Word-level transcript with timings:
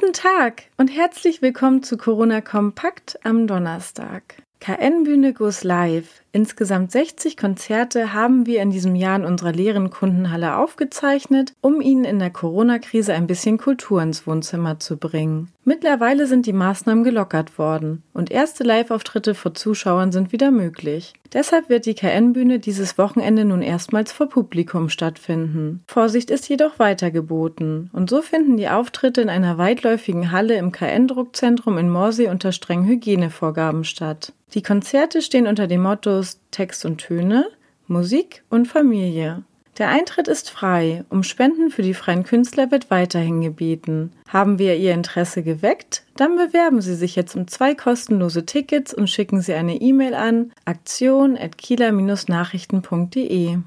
Guten 0.00 0.12
Tag 0.12 0.62
und 0.76 0.96
herzlich 0.96 1.42
willkommen 1.42 1.82
zu 1.82 1.96
Corona 1.96 2.40
Kompakt 2.40 3.18
am 3.24 3.48
Donnerstag. 3.48 4.36
KN 4.60 5.02
Bühne 5.02 5.32
goes 5.32 5.64
live. 5.64 6.22
Insgesamt 6.32 6.92
60 6.92 7.36
Konzerte 7.36 8.12
haben 8.12 8.44
wir 8.44 8.60
in 8.60 8.70
diesem 8.70 8.94
Jahr 8.94 9.16
in 9.16 9.24
unserer 9.24 9.52
leeren 9.52 9.90
Kundenhalle 9.90 10.56
aufgezeichnet, 10.56 11.54
um 11.62 11.80
Ihnen 11.80 12.04
in 12.04 12.18
der 12.18 12.30
Corona-Krise 12.30 13.14
ein 13.14 13.26
bisschen 13.26 13.56
Kultur 13.56 14.02
ins 14.02 14.26
Wohnzimmer 14.26 14.78
zu 14.78 14.98
bringen. 14.98 15.48
Mittlerweile 15.64 16.26
sind 16.26 16.46
die 16.46 16.52
Maßnahmen 16.52 17.04
gelockert 17.04 17.58
worden 17.58 18.02
und 18.14 18.30
erste 18.30 18.64
Live-Auftritte 18.64 19.34
vor 19.34 19.54
Zuschauern 19.54 20.12
sind 20.12 20.32
wieder 20.32 20.50
möglich. 20.50 21.14
Deshalb 21.32 21.68
wird 21.68 21.84
die 21.84 21.94
KN-Bühne 21.94 22.58
dieses 22.58 22.96
Wochenende 22.96 23.44
nun 23.44 23.60
erstmals 23.60 24.12
vor 24.12 24.30
Publikum 24.30 24.88
stattfinden. 24.88 25.82
Vorsicht 25.86 26.30
ist 26.30 26.48
jedoch 26.48 26.78
weiter 26.78 27.10
geboten 27.10 27.90
und 27.92 28.08
so 28.08 28.22
finden 28.22 28.56
die 28.56 28.68
Auftritte 28.68 29.20
in 29.20 29.28
einer 29.28 29.58
weitläufigen 29.58 30.32
Halle 30.32 30.56
im 30.56 30.72
KN-Druckzentrum 30.72 31.76
in 31.76 31.90
Morsee 31.90 32.28
unter 32.28 32.52
strengen 32.52 32.86
Hygienevorgaben 32.86 33.84
statt. 33.84 34.32
Die 34.54 34.62
Konzerte 34.62 35.20
stehen 35.20 35.46
unter 35.46 35.66
dem 35.66 35.82
Motto 35.82 36.17
Text 36.50 36.84
und 36.84 36.98
Töne, 36.98 37.46
Musik 37.86 38.42
und 38.50 38.66
Familie. 38.66 39.44
Der 39.78 39.88
Eintritt 39.88 40.26
ist 40.26 40.50
frei. 40.50 41.04
Um 41.08 41.22
Spenden 41.22 41.70
für 41.70 41.82
die 41.82 41.94
freien 41.94 42.24
Künstler 42.24 42.72
wird 42.72 42.90
weiterhin 42.90 43.40
gebeten. 43.40 44.12
Haben 44.28 44.58
wir 44.58 44.76
Ihr 44.76 44.92
Interesse 44.92 45.44
geweckt? 45.44 46.02
Dann 46.16 46.36
bewerben 46.36 46.80
Sie 46.80 46.96
sich 46.96 47.14
jetzt 47.14 47.36
um 47.36 47.46
zwei 47.46 47.76
kostenlose 47.76 48.44
Tickets 48.44 48.92
und 48.92 49.08
schicken 49.08 49.40
Sie 49.40 49.54
eine 49.54 49.80
E-Mail 49.80 50.14
an 50.14 50.50
aktion.kieler-nachrichten.de. 50.64 53.58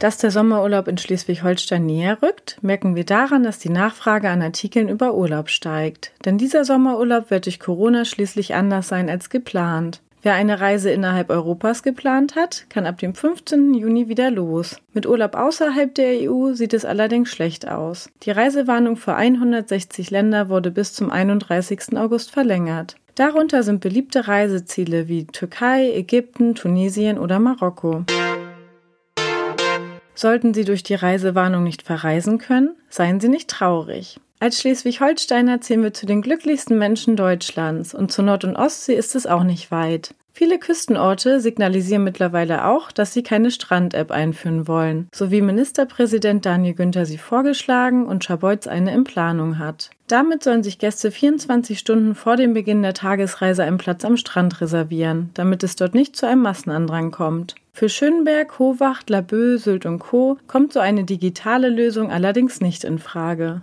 Dass 0.00 0.18
der 0.18 0.32
Sommerurlaub 0.32 0.88
in 0.88 0.98
Schleswig-Holstein 0.98 1.86
näher 1.86 2.20
rückt, 2.22 2.58
merken 2.60 2.96
wir 2.96 3.04
daran, 3.04 3.44
dass 3.44 3.60
die 3.60 3.68
Nachfrage 3.68 4.30
an 4.30 4.42
Artikeln 4.42 4.88
über 4.88 5.14
Urlaub 5.14 5.48
steigt. 5.48 6.10
Denn 6.24 6.38
dieser 6.38 6.64
Sommerurlaub 6.64 7.30
wird 7.30 7.46
durch 7.46 7.60
Corona 7.60 8.04
schließlich 8.04 8.56
anders 8.56 8.88
sein 8.88 9.08
als 9.08 9.30
geplant. 9.30 10.02
Wer 10.24 10.34
eine 10.34 10.60
Reise 10.60 10.92
innerhalb 10.92 11.30
Europas 11.30 11.82
geplant 11.82 12.36
hat, 12.36 12.66
kann 12.68 12.86
ab 12.86 12.98
dem 12.98 13.12
15. 13.12 13.74
Juni 13.74 14.08
wieder 14.08 14.30
los. 14.30 14.76
Mit 14.92 15.04
Urlaub 15.04 15.34
außerhalb 15.34 15.92
der 15.96 16.30
EU 16.30 16.52
sieht 16.52 16.74
es 16.74 16.84
allerdings 16.84 17.28
schlecht 17.30 17.66
aus. 17.66 18.08
Die 18.22 18.30
Reisewarnung 18.30 18.94
für 18.96 19.16
160 19.16 20.12
Länder 20.12 20.48
wurde 20.48 20.70
bis 20.70 20.92
zum 20.92 21.10
31. 21.10 21.96
August 21.96 22.30
verlängert. 22.30 22.94
Darunter 23.16 23.64
sind 23.64 23.80
beliebte 23.80 24.28
Reiseziele 24.28 25.08
wie 25.08 25.26
Türkei, 25.26 25.90
Ägypten, 25.92 26.54
Tunesien 26.54 27.18
oder 27.18 27.40
Marokko. 27.40 28.04
Sollten 30.14 30.54
Sie 30.54 30.64
durch 30.64 30.84
die 30.84 30.94
Reisewarnung 30.94 31.64
nicht 31.64 31.82
verreisen 31.82 32.38
können, 32.38 32.76
seien 32.88 33.18
Sie 33.18 33.28
nicht 33.28 33.50
traurig. 33.50 34.20
Als 34.42 34.58
Schleswig-Holsteiner 34.58 35.60
zählen 35.60 35.84
wir 35.84 35.94
zu 35.94 36.04
den 36.04 36.20
glücklichsten 36.20 36.76
Menschen 36.76 37.14
Deutschlands 37.14 37.94
und 37.94 38.10
zur 38.10 38.24
Nord- 38.24 38.42
und 38.42 38.56
Ostsee 38.56 38.96
ist 38.96 39.14
es 39.14 39.24
auch 39.24 39.44
nicht 39.44 39.70
weit. 39.70 40.16
Viele 40.32 40.58
Küstenorte 40.58 41.38
signalisieren 41.38 42.02
mittlerweile 42.02 42.64
auch, 42.64 42.90
dass 42.90 43.12
sie 43.12 43.22
keine 43.22 43.52
Strand-App 43.52 44.10
einführen 44.10 44.66
wollen, 44.66 45.06
so 45.14 45.30
wie 45.30 45.42
Ministerpräsident 45.42 46.44
Daniel 46.44 46.74
Günther 46.74 47.06
sie 47.06 47.18
vorgeschlagen 47.18 48.04
und 48.04 48.24
Schabeutz 48.24 48.66
eine 48.66 48.92
in 48.92 49.04
Planung 49.04 49.60
hat. 49.60 49.90
Damit 50.08 50.42
sollen 50.42 50.64
sich 50.64 50.80
Gäste 50.80 51.12
24 51.12 51.78
Stunden 51.78 52.16
vor 52.16 52.34
dem 52.34 52.52
Beginn 52.52 52.82
der 52.82 52.94
Tagesreise 52.94 53.62
einen 53.62 53.78
Platz 53.78 54.04
am 54.04 54.16
Strand 54.16 54.60
reservieren, 54.60 55.30
damit 55.34 55.62
es 55.62 55.76
dort 55.76 55.94
nicht 55.94 56.16
zu 56.16 56.26
einem 56.26 56.42
Massenandrang 56.42 57.12
kommt. 57.12 57.54
Für 57.72 57.88
Schönberg, 57.88 58.58
Howacht, 58.58 59.08
Laboe, 59.08 59.58
Sylt 59.58 59.86
und 59.86 60.00
Co. 60.00 60.36
kommt 60.48 60.72
so 60.72 60.80
eine 60.80 61.04
digitale 61.04 61.68
Lösung 61.68 62.10
allerdings 62.10 62.60
nicht 62.60 62.82
in 62.82 62.98
Frage. 62.98 63.62